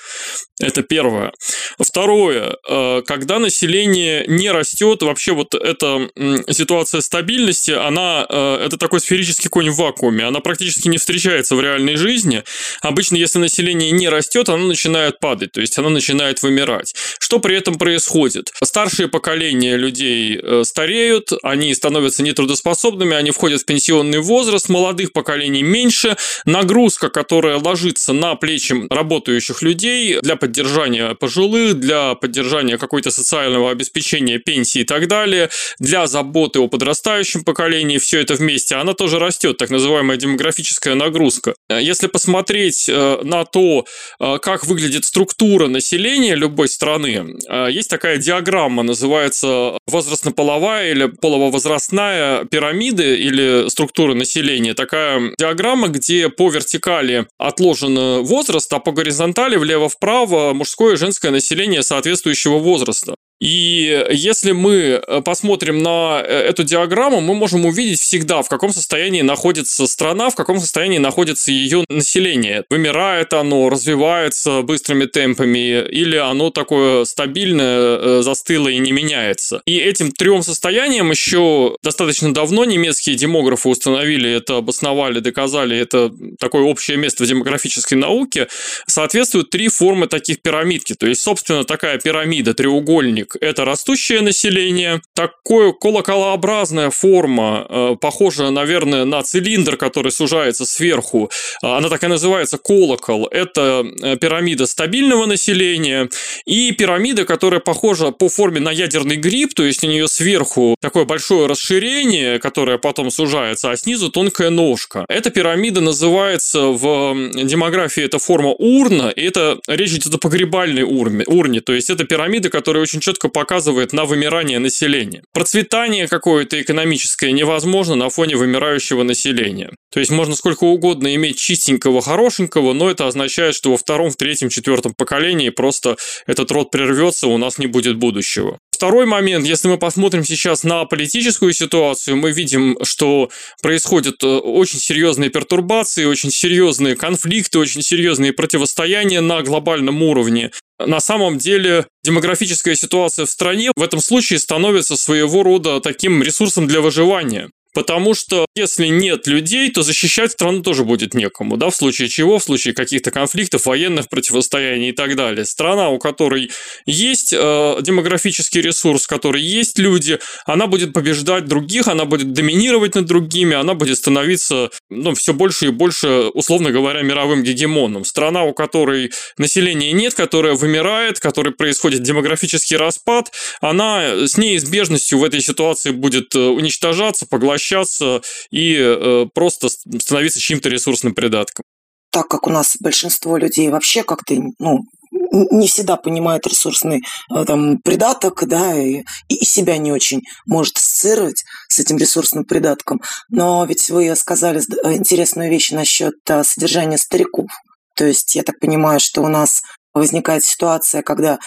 Это 0.59 0.83
первое. 0.83 1.31
Второе, 1.79 2.55
э, 2.69 3.01
когда 3.05 3.39
население 3.39 4.25
не 4.27 4.51
растет, 4.51 5.01
вообще 5.01 5.31
вот 5.33 5.55
эта 5.55 6.09
ситуация 6.51 7.01
стабильности, 7.01 7.71
она, 7.71 8.25
э, 8.29 8.65
это 8.65 8.77
такой 8.77 8.99
сферический 8.99 9.49
конь 9.49 9.71
в 9.71 9.77
вакууме, 9.77 10.25
она 10.25 10.39
практически 10.39 10.87
не 10.87 10.97
встречается 10.97 11.55
в 11.55 11.61
реальной 11.61 11.95
жизни. 11.95 12.43
Обычно, 12.81 13.15
если 13.15 13.39
население 13.39 13.89
не 13.89 14.07
растет, 14.07 14.49
оно 14.49 14.67
начинает 14.67 15.19
падать, 15.19 15.53
то 15.53 15.61
есть 15.61 15.77
оно 15.79 15.89
начинает 15.89 16.43
вымирать. 16.43 16.93
Что 17.19 17.39
при 17.39 17.55
этом 17.55 17.79
происходит? 17.79 18.51
Старшие 18.63 19.07
поколения 19.07 19.77
людей 19.77 20.39
э, 20.39 20.63
стареют, 20.63 21.31
они 21.41 21.73
становятся 21.73 22.21
нетрудоспособными, 22.21 23.15
они 23.15 23.31
входят 23.31 23.61
в 23.61 23.65
пенсионный 23.65 24.19
возраст, 24.19 24.69
молодых 24.69 25.11
поколений 25.11 25.63
меньше, 25.63 26.17
нагрузка, 26.45 27.09
которая 27.31 27.59
ложится 27.59 28.11
на 28.11 28.35
плечи 28.35 28.75
работающих 28.89 29.61
людей 29.61 30.19
для 30.21 30.35
поддержания 30.35 31.15
пожилых, 31.15 31.75
для 31.75 32.13
поддержания 32.15 32.77
какой-то 32.77 33.09
социального 33.09 33.71
обеспечения, 33.71 34.37
пенсии 34.37 34.81
и 34.81 34.83
так 34.83 35.07
далее, 35.07 35.49
для 35.79 36.07
заботы 36.07 36.59
о 36.59 36.67
подрастающем 36.67 37.45
поколении, 37.45 37.99
все 37.99 38.19
это 38.19 38.33
вместе, 38.33 38.75
она 38.75 38.93
тоже 38.93 39.17
растет, 39.17 39.55
так 39.55 39.69
называемая 39.69 40.17
демографическая 40.17 40.93
нагрузка. 40.93 41.53
Если 41.69 42.07
посмотреть 42.07 42.89
э, 42.89 43.19
на 43.23 43.45
то, 43.45 43.85
э, 44.19 44.37
как 44.41 44.65
выглядит 44.65 45.05
структура 45.05 45.67
населения 45.67 46.35
любой 46.35 46.67
страны, 46.67 47.37
э, 47.47 47.67
есть 47.71 47.89
такая 47.89 48.17
диаграмма, 48.17 48.83
называется 48.83 49.77
возрастно-половая 49.87 50.91
или 50.91 51.05
полово-возрастная 51.05 52.43
пирамида 52.43 53.03
или 53.03 53.69
структура 53.69 54.15
населения. 54.15 54.73
Такая 54.73 55.31
диаграмма, 55.39 55.87
где 55.87 56.27
по 56.27 56.49
вертикали 56.49 57.20
отложен 57.37 58.21
возраст, 58.21 58.71
а 58.73 58.79
по 58.79 58.91
горизонтали 58.91 59.55
влево-вправо 59.55 60.53
мужское 60.53 60.93
и 60.93 60.97
женское 60.97 61.31
население 61.31 61.83
соответствующего 61.83 62.57
возраста. 62.57 63.15
И 63.41 64.05
если 64.11 64.51
мы 64.51 65.01
э, 65.05 65.21
посмотрим 65.21 65.81
на 65.81 66.21
э, 66.23 66.27
эту 66.27 66.63
диаграмму, 66.63 67.21
мы 67.21 67.33
можем 67.33 67.65
увидеть 67.65 67.99
всегда, 67.99 68.43
в 68.43 68.49
каком 68.49 68.71
состоянии 68.71 69.23
находится 69.23 69.87
страна, 69.87 70.29
в 70.29 70.35
каком 70.35 70.59
состоянии 70.59 70.99
находится 70.99 71.51
ее 71.51 71.83
население. 71.89 72.65
Вымирает 72.69 73.33
оно, 73.33 73.69
развивается 73.69 74.61
быстрыми 74.61 75.05
темпами, 75.05 75.81
или 75.89 76.17
оно 76.17 76.51
такое 76.51 77.03
стабильное, 77.05 77.97
э, 77.97 78.21
застыло 78.21 78.67
и 78.67 78.77
не 78.77 78.91
меняется. 78.91 79.63
И 79.65 79.79
этим 79.79 80.11
трем 80.11 80.43
состояниям 80.43 81.09
еще 81.09 81.77
достаточно 81.81 82.31
давно 82.31 82.63
немецкие 82.63 83.15
демографы 83.15 83.69
установили 83.69 84.31
это, 84.31 84.57
обосновали, 84.57 85.19
доказали, 85.19 85.75
это 85.75 86.11
такое 86.39 86.61
общее 86.61 86.97
место 86.97 87.23
в 87.23 87.27
демографической 87.27 87.97
науке, 87.97 88.49
соответствуют 88.85 89.49
три 89.49 89.67
формы 89.67 90.05
таких 90.05 90.43
пирамидки. 90.43 90.93
То 90.93 91.07
есть, 91.07 91.21
собственно, 91.21 91.63
такая 91.63 91.97
пирамида, 91.97 92.53
треугольник, 92.53 93.30
это 93.39 93.65
растущее 93.65 94.21
население. 94.21 95.01
Такое 95.15 95.71
колоколообразная 95.71 96.89
форма, 96.89 97.65
э, 97.69 97.95
похожая, 97.99 98.49
наверное, 98.49 99.05
на 99.05 99.21
цилиндр, 99.23 99.77
который 99.77 100.11
сужается 100.11 100.65
сверху. 100.65 101.29
Она 101.61 101.89
так 101.89 102.03
и 102.03 102.07
называется 102.07 102.57
колокол. 102.57 103.27
Это 103.27 103.85
э, 104.01 104.17
пирамида 104.17 104.65
стабильного 104.65 105.25
населения. 105.25 106.09
И 106.45 106.71
пирамида, 106.71 107.25
которая 107.25 107.59
похожа 107.59 108.11
по 108.11 108.29
форме 108.29 108.59
на 108.59 108.71
ядерный 108.71 109.15
гриб, 109.15 109.53
то 109.53 109.63
есть 109.63 109.83
у 109.83 109.87
нее 109.87 110.07
сверху 110.07 110.75
такое 110.81 111.05
большое 111.05 111.47
расширение, 111.47 112.39
которое 112.39 112.77
потом 112.77 113.11
сужается, 113.11 113.71
а 113.71 113.77
снизу 113.77 114.09
тонкая 114.09 114.49
ножка. 114.49 115.05
Эта 115.07 115.29
пирамида 115.29 115.81
называется 115.81 116.67
в 116.67 117.15
демографии 117.33 118.03
эта 118.03 118.19
форма 118.19 118.49
урна, 118.49 119.09
и 119.09 119.21
это 119.23 119.59
речь 119.67 119.91
идет 119.93 120.15
о 120.15 120.17
погребальной 120.17 120.83
урне, 120.83 121.23
урне 121.27 121.61
то 121.61 121.73
есть 121.73 121.89
это 121.89 122.03
пирамида, 122.03 122.49
которая 122.49 122.83
очень 122.83 122.99
четко 122.99 123.20
четко 123.21 123.29
показывает 123.29 123.93
на 123.93 124.05
вымирание 124.05 124.59
населения. 124.59 125.21
Процветание 125.33 126.07
какое-то 126.07 126.61
экономическое 126.61 127.31
невозможно 127.31 127.95
на 127.95 128.09
фоне 128.09 128.35
вымирающего 128.35 129.03
населения. 129.03 129.69
То 129.93 129.99
есть 129.99 130.11
можно 130.11 130.35
сколько 130.35 130.63
угодно 130.63 131.13
иметь 131.15 131.37
чистенького, 131.37 132.01
хорошенького, 132.01 132.73
но 132.73 132.89
это 132.89 133.07
означает, 133.07 133.55
что 133.55 133.71
во 133.71 133.77
втором, 133.77 134.09
в 134.09 134.15
третьем, 134.15 134.49
четвертом 134.49 134.93
поколении 134.97 135.49
просто 135.49 135.97
этот 136.27 136.51
род 136.51 136.71
прервется, 136.71 137.27
у 137.27 137.37
нас 137.37 137.57
не 137.57 137.67
будет 137.67 137.97
будущего. 137.97 138.57
Второй 138.71 139.05
момент, 139.05 139.45
если 139.45 139.67
мы 139.67 139.77
посмотрим 139.77 140.23
сейчас 140.23 140.63
на 140.63 140.85
политическую 140.85 141.53
ситуацию, 141.53 142.17
мы 142.17 142.31
видим, 142.31 142.77
что 142.81 143.29
происходят 143.61 144.23
э, 144.23 144.27
очень 144.27 144.79
серьезные 144.79 145.29
пертурбации, 145.29 146.05
очень 146.05 146.31
серьезные 146.31 146.95
конфликты, 146.95 147.59
очень 147.59 147.83
серьезные 147.83 148.33
противостояния 148.33 149.21
на 149.21 149.43
глобальном 149.43 150.01
уровне. 150.01 150.49
На 150.85 150.99
самом 150.99 151.37
деле 151.37 151.87
демографическая 152.03 152.75
ситуация 152.75 153.25
в 153.25 153.29
стране 153.29 153.71
в 153.75 153.81
этом 153.81 153.99
случае 153.99 154.39
становится 154.39 154.95
своего 154.95 155.43
рода 155.43 155.79
таким 155.79 156.23
ресурсом 156.23 156.67
для 156.67 156.81
выживания. 156.81 157.49
Потому 157.73 158.13
что 158.13 158.45
если 158.53 158.87
нет 158.87 159.27
людей, 159.27 159.71
то 159.71 159.81
защищать 159.81 160.33
страну 160.33 160.61
тоже 160.61 160.83
будет 160.83 161.13
некому, 161.13 161.55
да, 161.55 161.69
в 161.69 161.75
случае 161.75 162.09
чего, 162.09 162.37
в 162.37 162.43
случае 162.43 162.73
каких-то 162.73 163.11
конфликтов, 163.11 163.65
военных 163.65 164.09
противостояний 164.09 164.89
и 164.89 164.91
так 164.91 165.15
далее. 165.15 165.45
Страна, 165.45 165.89
у 165.89 165.97
которой 165.97 166.51
есть 166.85 167.31
э, 167.31 167.77
демографический 167.81 168.59
ресурс, 168.61 169.05
в 169.05 169.07
которой 169.07 169.41
есть 169.41 169.79
люди, 169.79 170.19
она 170.45 170.67
будет 170.67 170.91
побеждать 170.91 171.45
других, 171.45 171.87
она 171.87 172.03
будет 172.03 172.33
доминировать 172.33 172.95
над 172.95 173.05
другими, 173.05 173.55
она 173.55 173.73
будет 173.73 173.97
становиться, 173.97 174.69
ну, 174.89 175.15
все 175.15 175.33
больше 175.33 175.67
и 175.67 175.69
больше, 175.69 176.29
условно 176.33 176.71
говоря, 176.71 177.03
мировым 177.03 177.41
гегемоном. 177.41 178.03
Страна, 178.03 178.43
у 178.43 178.53
которой 178.53 179.11
населения 179.37 179.93
нет, 179.93 180.13
которая 180.13 180.55
вымирает, 180.55 181.19
в 181.19 181.21
которой 181.21 181.53
происходит 181.53 182.03
демографический 182.03 182.75
распад, 182.75 183.31
она 183.61 184.27
с 184.27 184.37
неизбежностью 184.37 185.19
в 185.19 185.23
этой 185.23 185.41
ситуации 185.41 185.91
будет 185.91 186.35
э, 186.35 186.39
уничтожаться, 186.39 187.25
поглощаться 187.25 187.60
поглощаться 187.61 188.21
и 188.49 188.77
э, 188.77 189.25
просто 189.33 189.69
становиться 189.69 190.39
чьим-то 190.39 190.69
ресурсным 190.69 191.13
придатком. 191.13 191.63
Так 192.11 192.27
как 192.27 192.47
у 192.47 192.49
нас 192.49 192.75
большинство 192.79 193.37
людей 193.37 193.69
вообще 193.69 194.03
как-то 194.03 194.35
ну, 194.59 194.81
не 195.11 195.67
всегда 195.67 195.95
понимает 195.95 196.45
ресурсный 196.47 197.01
э, 197.33 197.45
там, 197.45 197.77
придаток, 197.77 198.45
да, 198.47 198.77
и, 198.77 199.03
и 199.29 199.45
себя 199.45 199.77
не 199.77 199.91
очень 199.91 200.21
может 200.45 200.77
ассоциировать 200.77 201.43
с 201.69 201.79
этим 201.79 201.97
ресурсным 201.97 202.43
придатком. 202.43 203.01
Но 203.29 203.63
ведь 203.65 203.89
вы 203.89 204.13
сказали 204.15 204.59
э, 204.59 204.93
интересную 204.93 205.49
вещь 205.49 205.71
насчет 205.71 206.15
содержания 206.43 206.97
стариков. 206.97 207.47
То 207.95 208.05
есть 208.05 208.35
я 208.35 208.43
так 208.43 208.59
понимаю, 208.59 208.99
что 208.99 209.21
у 209.21 209.27
нас 209.27 209.61
возникает 209.93 210.43
ситуация, 210.43 211.01
когда 211.01 211.39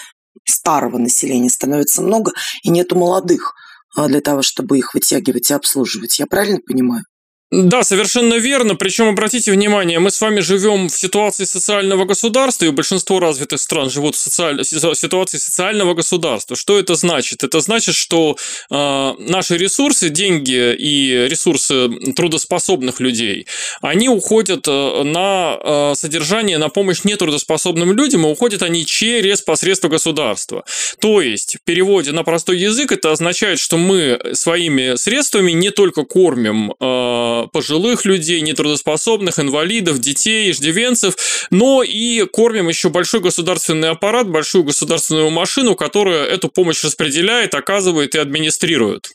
старого 0.47 0.97
населения 0.97 1.49
становится 1.49 2.01
много, 2.01 2.31
и 2.63 2.69
нету 2.69 2.95
молодых. 2.95 3.53
А, 3.95 4.07
для 4.07 4.21
того, 4.21 4.41
чтобы 4.41 4.77
их 4.77 4.93
вытягивать 4.93 5.49
и 5.49 5.53
обслуживать. 5.53 6.19
Я 6.19 6.27
правильно 6.27 6.59
понимаю? 6.59 7.05
Да, 7.51 7.83
совершенно 7.83 8.33
верно. 8.35 8.75
Причем, 8.75 9.07
обратите 9.07 9.51
внимание, 9.51 9.99
мы 9.99 10.09
с 10.09 10.19
вами 10.19 10.39
живем 10.39 10.89
в 10.89 10.97
ситуации 10.97 11.45
социального 11.45 12.03
государства, 12.05 12.65
и 12.65 12.71
большинство 12.71 13.19
развитых 13.19 13.59
стран 13.59 13.91
живут 13.91 14.15
в 14.15 14.19
социаль... 14.19 14.63
ситуации 14.65 15.37
социального 15.37 15.93
государства. 15.93 16.55
Что 16.55 16.79
это 16.79 16.95
значит? 16.95 17.43
Это 17.43 17.59
значит, 17.59 17.93
что 17.93 18.35
э, 18.71 19.13
наши 19.19 19.57
ресурсы, 19.57 20.09
деньги 20.09 20.73
и 20.73 21.27
ресурсы 21.29 21.87
трудоспособных 22.15 22.99
людей, 22.99 23.45
они 23.79 24.09
уходят 24.09 24.67
э, 24.67 25.03
на 25.03 25.59
э, 25.63 25.93
содержание, 25.95 26.57
на 26.57 26.69
помощь 26.69 27.03
нетрудоспособным 27.03 27.93
людям, 27.93 28.25
и 28.25 28.29
уходят 28.29 28.63
они 28.63 28.87
через 28.87 29.41
посредство 29.43 29.87
государства. 29.87 30.65
То 30.99 31.21
есть, 31.21 31.57
в 31.57 31.63
переводе 31.63 32.11
на 32.11 32.23
простой 32.23 32.57
язык, 32.57 32.91
это 32.91 33.11
означает, 33.11 33.59
что 33.59 33.77
мы 33.77 34.19
своими 34.33 34.95
средствами 34.95 35.51
не 35.51 35.69
только 35.69 36.05
кормим 36.05 36.73
э, 36.79 37.34
пожилых 37.43 38.05
людей, 38.05 38.41
нетрудоспособных, 38.41 39.39
инвалидов, 39.39 39.99
детей, 39.99 40.51
иждивенцев, 40.51 41.15
но 41.49 41.83
и 41.83 42.25
кормим 42.25 42.67
еще 42.67 42.89
большой 42.89 43.19
государственный 43.19 43.89
аппарат, 43.89 44.27
большую 44.27 44.63
государственную 44.63 45.29
машину, 45.29 45.75
которая 45.75 46.25
эту 46.25 46.49
помощь 46.49 46.83
распределяет, 46.83 47.55
оказывает 47.55 48.15
и 48.15 48.17
администрирует. 48.17 49.09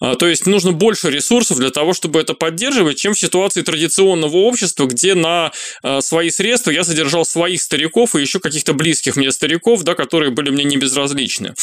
А, 0.00 0.14
то 0.14 0.26
есть 0.26 0.46
нужно 0.46 0.72
больше 0.72 1.10
ресурсов 1.10 1.58
для 1.58 1.70
того, 1.70 1.92
чтобы 1.92 2.20
это 2.20 2.34
поддерживать, 2.34 2.98
чем 2.98 3.14
в 3.14 3.18
ситуации 3.18 3.62
традиционного 3.62 4.36
общества, 4.36 4.86
где 4.86 5.14
на 5.14 5.52
а, 5.82 6.00
свои 6.00 6.30
средства 6.30 6.70
я 6.70 6.84
содержал 6.84 7.24
своих 7.24 7.62
стариков 7.62 8.14
и 8.14 8.20
еще 8.20 8.40
каких-то 8.40 8.74
близких 8.74 9.16
мне 9.16 9.30
стариков, 9.32 9.82
да, 9.82 9.94
которые 9.94 10.30
были 10.30 10.50
мне 10.50 10.64
не 10.64 10.76
безразличны. 10.76 11.54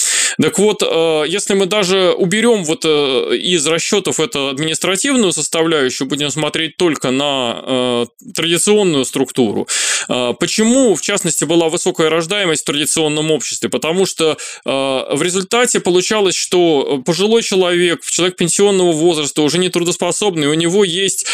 Так 0.41 0.57
вот, 0.59 0.83
а, 0.83 1.23
если 1.23 1.53
мы 1.53 1.65
даже 1.65 2.13
уберем 2.13 2.63
вот 2.63 2.85
э, 2.85 3.37
из 3.37 3.65
расчетов 3.67 4.19
эту 4.19 4.49
административную 4.49 5.31
составляющую, 5.31 6.07
будем 6.07 6.29
смотреть 6.29 6.77
только 6.77 7.11
на 7.11 8.05
традиционную 8.35 9.05
структуру, 9.05 9.67
почему, 10.07 10.95
в 10.95 11.01
частности, 11.01 11.43
была 11.43 11.69
высокая 11.69 12.09
рождаемость 12.09 12.63
в 12.63 12.65
традиционном 12.65 13.31
обществе? 13.31 13.69
Потому 13.69 14.05
что 14.05 14.37
в 14.65 15.21
результате 15.21 15.79
получалось, 15.79 16.35
что 16.35 17.01
пожилой 17.05 17.43
человек, 17.43 18.01
человек 18.05 18.22
пенсионного 18.31 18.91
возраста, 18.91 19.41
уже 19.41 19.57
не 19.57 19.69
трудоспособный, 19.69 20.47
у 20.47 20.53
него 20.53 20.83
есть 20.83 21.25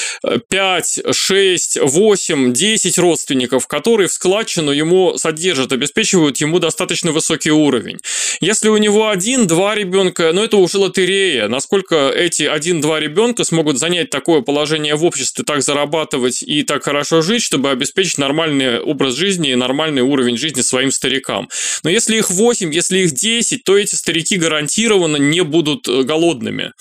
5, 0.50 1.02
6, 1.12 1.80
8, 1.82 2.54
10 2.54 2.98
родственников, 2.98 3.68
которые 3.68 4.08
в 4.08 4.14
складчину 4.14 4.72
ему 4.72 5.18
содержат, 5.18 5.72
обеспечивают 5.72 6.38
ему 6.38 6.60
достаточно 6.60 7.12
высокий 7.12 7.52
уровень. 7.52 7.98
Если 8.42 8.70
у 8.70 8.78
него 8.78 9.10
один-два 9.10 9.76
ребенка, 9.76 10.32
ну 10.34 10.44
это 10.44 10.58
уже 10.58 10.78
лотерея. 10.78 11.48
Насколько 11.48 12.10
эти 12.10 12.44
один-два 12.44 13.00
ребенка 13.00 13.44
смогут 13.44 13.78
занять 13.78 14.10
такое 14.10 14.42
положение 14.42 14.96
в 14.96 15.06
обществе, 15.06 15.44
так 15.44 15.62
зарабатывать 15.62 16.44
и 16.44 16.64
так 16.64 16.84
хорошо 16.84 17.22
жить, 17.22 17.44
чтобы 17.44 17.70
обеспечить 17.70 18.18
нормальный 18.18 18.80
образ 18.80 19.16
жизни 19.16 19.52
и 19.52 19.56
нормальный 19.56 20.02
уровень 20.02 20.38
жизни 20.38 20.62
своим 20.62 20.92
старикам. 20.92 21.50
Но 21.84 21.90
если 21.90 22.18
их 22.18 22.30
8, 22.30 22.74
если 22.74 23.00
их 23.00 23.12
10, 23.12 23.64
то 23.64 23.78
эти 23.78 23.96
старики 23.96 24.38
гарантированно 24.38 25.18
не 25.18 25.44
будут 25.44 25.88
э, 25.88 26.04
голодными. 26.04 26.74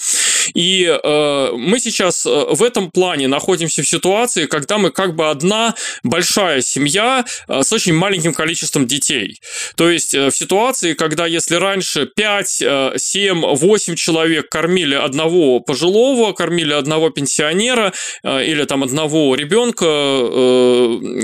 И 0.54 0.84
э, 0.84 1.52
мы 1.52 1.80
сейчас 1.80 2.26
э, 2.26 2.30
в 2.50 2.62
этом 2.62 2.90
плане 2.90 3.28
находимся 3.28 3.82
в 3.82 3.88
ситуации, 3.88 4.46
когда 4.46 4.78
мы 4.78 4.90
как 4.90 5.14
бы 5.14 5.30
одна 5.30 5.74
большая 6.02 6.62
семья 6.62 7.24
э, 7.48 7.62
с 7.62 7.72
очень 7.72 7.94
маленьким 7.94 8.32
количеством 8.32 8.86
детей. 8.86 9.40
То 9.76 9.90
есть 9.90 10.14
э, 10.14 10.30
в 10.30 10.36
ситуации, 10.36 10.94
когда 10.94 11.26
если 11.26 11.56
раньше 11.56 12.06
5, 12.06 12.62
7, 12.96 13.40
8 13.40 13.94
человек 13.96 14.48
кормили 14.48 14.94
одного 14.94 15.60
пожилого, 15.60 16.32
кормили 16.32 16.72
одного 16.72 17.10
пенсионера 17.10 17.92
или 18.24 18.64
там 18.64 18.82
одного 18.82 19.34
ребенка, 19.34 19.84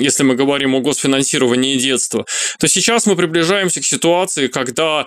если 0.01 0.23
мы 0.23 0.35
говорим 0.35 0.75
о 0.75 0.81
госфинансировании 0.81 1.77
детства, 1.77 2.27
то 2.59 2.69
сейчас 2.69 3.07
мы 3.07 3.17
приближаемся 3.17 3.81
к 3.81 3.85
ситуации, 3.85 4.49
когда 4.49 5.07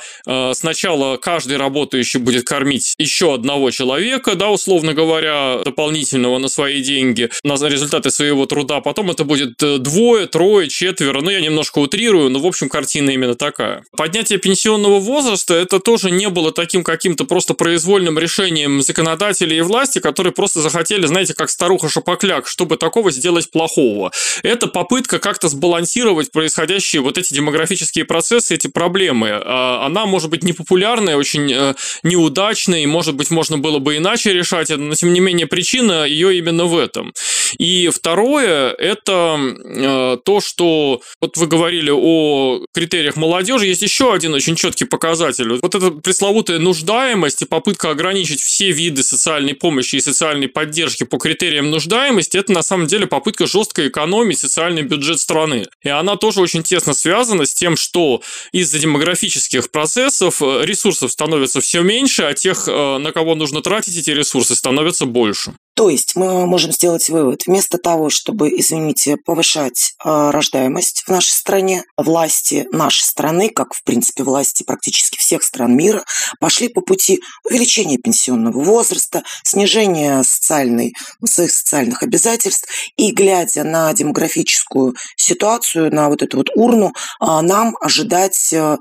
сначала 0.53 1.17
каждый 1.17 1.57
работающий 1.57 2.19
будет 2.19 2.45
кормить 2.45 2.95
еще 2.97 3.33
одного 3.33 3.71
человека, 3.71 4.06
да, 4.35 4.49
условно 4.49 4.93
говоря, 4.93 5.59
дополнительного 5.63 6.37
на 6.37 6.47
свои 6.47 6.81
деньги, 6.81 7.29
на 7.43 7.55
результаты 7.67 8.09
своего 8.11 8.45
труда, 8.45 8.81
потом 8.81 9.11
это 9.11 9.23
будет 9.23 9.57
двое, 9.57 10.27
трое, 10.27 10.69
четверо, 10.69 11.21
ну 11.21 11.29
я 11.29 11.41
немножко 11.41 11.79
утрирую, 11.79 12.29
но 12.29 12.39
в 12.39 12.45
общем 12.45 12.69
картина 12.69 13.11
именно 13.11 13.35
такая. 13.35 13.83
Поднятие 13.95 14.39
пенсионного 14.39 14.99
возраста 14.99 15.53
это 15.53 15.79
тоже 15.79 16.11
не 16.11 16.29
было 16.29 16.51
таким 16.51 16.83
каким-то 16.83 17.25
просто 17.25 17.53
произвольным 17.53 18.17
решением 18.17 18.81
законодателей 18.81 19.57
и 19.57 19.61
власти, 19.61 19.99
которые 19.99 20.33
просто 20.33 20.61
захотели, 20.61 21.05
знаете, 21.05 21.33
как 21.33 21.49
старуха 21.49 21.89
Шапокляк, 21.89 22.47
чтобы 22.47 22.77
такого 22.77 23.11
сделать 23.11 23.51
плохого. 23.51 24.11
Это 24.43 24.67
попытка 24.67 25.19
как-то 25.19 25.49
сбалансировать 25.49 26.31
происходящие 26.31 27.01
вот 27.01 27.17
эти 27.17 27.33
демографические 27.33 28.05
процессы, 28.05 28.55
эти 28.55 28.67
проблемы. 28.67 29.29
А, 29.31 29.85
она 29.85 30.05
может 30.05 30.29
быть 30.29 30.43
непопулярная, 30.43 31.17
очень 31.17 31.51
э, 31.51 31.73
неудачная, 32.03 32.81
и, 32.81 32.85
может 32.85 33.15
быть, 33.15 33.31
можно 33.31 33.57
было 33.57 33.79
бы 33.79 33.86
иначе 33.95 34.33
решать 34.33 34.69
это, 34.69 34.81
но, 34.81 34.95
тем 34.95 35.13
не 35.13 35.19
менее, 35.19 35.47
причина 35.47 36.05
ее 36.05 36.37
именно 36.37 36.65
в 36.65 36.77
этом. 36.77 37.13
И 37.57 37.89
второе, 37.89 38.71
это 38.71 39.39
э, 39.39 40.17
то, 40.23 40.41
что 40.41 41.01
вот 41.21 41.37
вы 41.37 41.47
говорили 41.47 41.91
о 41.93 42.65
критериях 42.73 43.15
молодежи, 43.15 43.67
есть 43.67 43.81
еще 43.81 44.13
один 44.13 44.33
очень 44.33 44.55
четкий 44.55 44.85
показатель. 44.85 45.59
Вот 45.61 45.75
эта 45.75 45.91
пресловутая 45.91 46.59
нуждаемость 46.59 47.41
и 47.43 47.45
попытка 47.45 47.91
ограничить 47.91 48.41
все 48.41 48.71
виды 48.71 49.03
социальной 49.03 49.53
помощи 49.53 49.95
и 49.95 50.01
социальной 50.01 50.47
поддержки 50.47 51.03
по 51.03 51.17
критериям 51.17 51.69
нуждаемости, 51.69 52.37
это 52.37 52.51
на 52.51 52.63
самом 52.63 52.87
деле 52.87 53.07
попытка 53.07 53.47
жестко 53.47 53.87
экономить 53.87 54.39
социальный 54.39 54.81
бюджет 54.81 55.19
страны. 55.19 55.65
И 55.83 55.89
она 55.89 56.15
тоже 56.15 56.41
очень 56.41 56.63
тесно 56.63 56.93
связана 56.93 57.45
с 57.45 57.53
тем, 57.53 57.77
что 57.77 58.21
из-за 58.51 58.79
демографических 58.79 59.71
процессов 59.71 60.41
э, 60.41 60.65
ресурсов 60.65 61.11
становится 61.11 61.61
все 61.61 61.81
меньше, 61.81 62.23
а 62.23 62.33
тех, 62.33 62.67
э, 62.67 62.97
на 62.97 63.11
кого 63.11 63.35
нужно 63.35 63.61
тратить 63.61 63.76
эти 63.85 64.09
ресурсы, 64.11 64.55
становится 64.55 65.05
больше. 65.05 65.53
То 65.77 65.89
есть 65.91 66.15
мы 66.15 66.47
можем 66.47 66.71
сделать 66.71 67.07
вывод, 67.07 67.43
вместо 67.45 67.77
того, 67.77 68.09
чтобы, 68.09 68.49
извините, 68.49 69.15
повышать 69.15 69.93
э, 70.03 70.31
рождаемость 70.31 71.03
в 71.05 71.11
нашей 71.11 71.33
стране, 71.33 71.83
власти 71.97 72.67
нашей 72.71 73.03
страны, 73.03 73.49
как 73.49 73.75
в 73.75 73.83
принципе 73.83 74.23
власти 74.23 74.63
практически 74.63 75.19
всех 75.19 75.43
стран 75.43 75.75
мира, 75.75 76.03
пошли 76.39 76.69
по 76.69 76.81
пути 76.81 77.21
увеличения 77.45 77.99
пенсионного 77.99 78.59
возраста, 78.63 79.21
снижения 79.43 80.23
социальной, 80.23 80.95
своих 81.23 81.51
социальных 81.51 82.01
обязательств 82.01 82.67
и 82.95 83.11
глядя 83.11 83.63
на 83.63 83.93
демографическую 83.93 84.95
ситуацию, 85.15 85.93
на 85.93 86.09
вот 86.09 86.23
эту 86.23 86.37
вот 86.37 86.49
урну, 86.55 86.87
э, 86.87 87.41
нам 87.41 87.77
ожидать 87.81 88.51
э, 88.51 88.77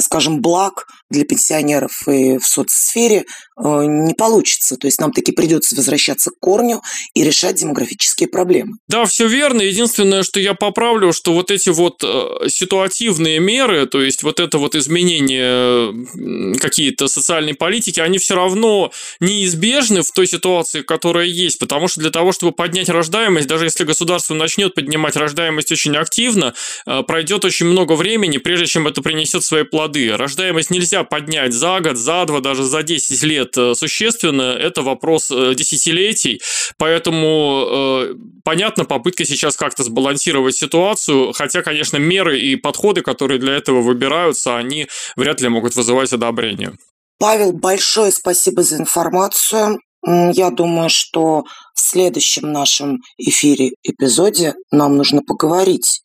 скажем, 0.00 0.40
благ 0.40 0.86
для 1.10 1.24
пенсионеров 1.24 1.92
и 2.08 2.38
в 2.38 2.44
соцсфере 2.46 3.24
э, 3.62 3.84
не 3.86 4.14
получится. 4.14 4.76
То 4.76 4.86
есть 4.86 5.00
нам 5.00 5.12
таки 5.12 5.32
придется 5.32 5.76
возвращаться 5.76 6.30
к 6.30 6.38
корню 6.40 6.82
и 7.14 7.22
решать 7.22 7.56
демографические 7.56 8.28
проблемы. 8.28 8.72
Да, 8.88 9.04
все 9.04 9.28
верно. 9.28 9.62
Единственное, 9.62 10.22
что 10.22 10.40
я 10.40 10.54
поправлю, 10.54 11.12
что 11.12 11.32
вот 11.32 11.50
эти 11.50 11.68
вот 11.68 12.02
э, 12.02 12.48
ситуативные 12.48 13.38
меры, 13.38 13.86
то 13.86 14.00
есть 14.02 14.22
вот 14.22 14.40
это 14.40 14.58
вот 14.58 14.74
изменение 14.74 16.56
какие-то 16.58 17.08
социальной 17.08 17.54
политики, 17.54 18.00
они 18.00 18.18
все 18.18 18.34
равно 18.34 18.90
неизбежны 19.20 20.02
в 20.02 20.10
той 20.10 20.26
ситуации, 20.26 20.82
которая 20.82 21.26
есть. 21.26 21.58
Потому 21.58 21.88
что 21.88 22.00
для 22.00 22.10
того, 22.10 22.32
чтобы 22.32 22.52
поднять 22.52 22.88
рождаемость, 22.88 23.46
даже 23.46 23.66
если 23.66 23.84
государство 23.84 24.34
начнет 24.34 24.74
поднимать 24.74 25.16
рождаемость 25.16 25.72
очень 25.72 25.96
активно, 25.96 26.54
э, 26.86 27.02
пройдет 27.02 27.44
очень 27.44 27.66
много 27.66 27.92
времени, 27.92 28.38
прежде 28.38 28.66
чем 28.66 28.88
это 28.88 29.02
принесет 29.02 29.26
несет 29.26 29.44
свои 29.44 29.64
плоды. 29.64 30.16
Рождаемость 30.16 30.70
нельзя 30.70 30.95
поднять 31.04 31.52
за 31.52 31.80
год, 31.80 31.96
за 31.96 32.24
два, 32.26 32.40
даже 32.40 32.64
за 32.64 32.82
10 32.82 33.22
лет 33.22 33.56
э, 33.56 33.74
существенно. 33.74 34.42
Это 34.42 34.82
вопрос 34.82 35.30
э, 35.30 35.54
десятилетий. 35.54 36.40
Поэтому, 36.78 37.66
э, 37.68 38.14
понятно, 38.44 38.84
попытка 38.84 39.24
сейчас 39.24 39.56
как-то 39.56 39.82
сбалансировать 39.82 40.56
ситуацию, 40.56 41.32
хотя, 41.32 41.62
конечно, 41.62 41.96
меры 41.96 42.38
и 42.38 42.56
подходы, 42.56 43.02
которые 43.02 43.38
для 43.38 43.54
этого 43.54 43.82
выбираются, 43.82 44.56
они 44.56 44.86
вряд 45.16 45.40
ли 45.40 45.48
могут 45.48 45.76
вызывать 45.76 46.12
одобрение. 46.12 46.72
Павел, 47.18 47.52
большое 47.52 48.12
спасибо 48.12 48.62
за 48.62 48.76
информацию. 48.76 49.80
Я 50.06 50.50
думаю, 50.50 50.88
что 50.88 51.44
в 51.74 51.80
следующем 51.80 52.52
нашем 52.52 53.00
эфире, 53.18 53.72
эпизоде 53.82 54.54
нам 54.70 54.96
нужно 54.96 55.22
поговорить 55.22 56.02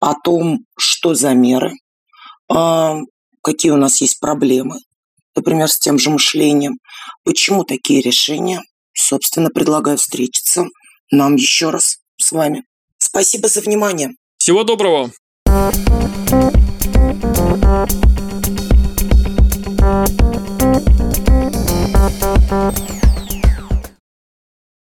о 0.00 0.14
том, 0.14 0.60
что 0.78 1.14
за 1.14 1.34
меры, 1.34 1.72
а, 2.48 2.96
какие 3.48 3.72
у 3.72 3.76
нас 3.76 4.00
есть 4.02 4.20
проблемы, 4.20 4.76
например, 5.34 5.68
с 5.68 5.78
тем 5.78 5.98
же 5.98 6.10
мышлением, 6.10 6.78
почему 7.24 7.64
такие 7.64 8.02
решения. 8.02 8.60
Собственно, 8.92 9.48
предлагаю 9.48 9.96
встретиться 9.96 10.66
нам 11.10 11.36
еще 11.36 11.70
раз 11.70 11.96
с 12.20 12.30
вами. 12.30 12.64
Спасибо 12.98 13.48
за 13.48 13.62
внимание. 13.62 14.10
Всего 14.36 14.64
доброго. 14.64 15.10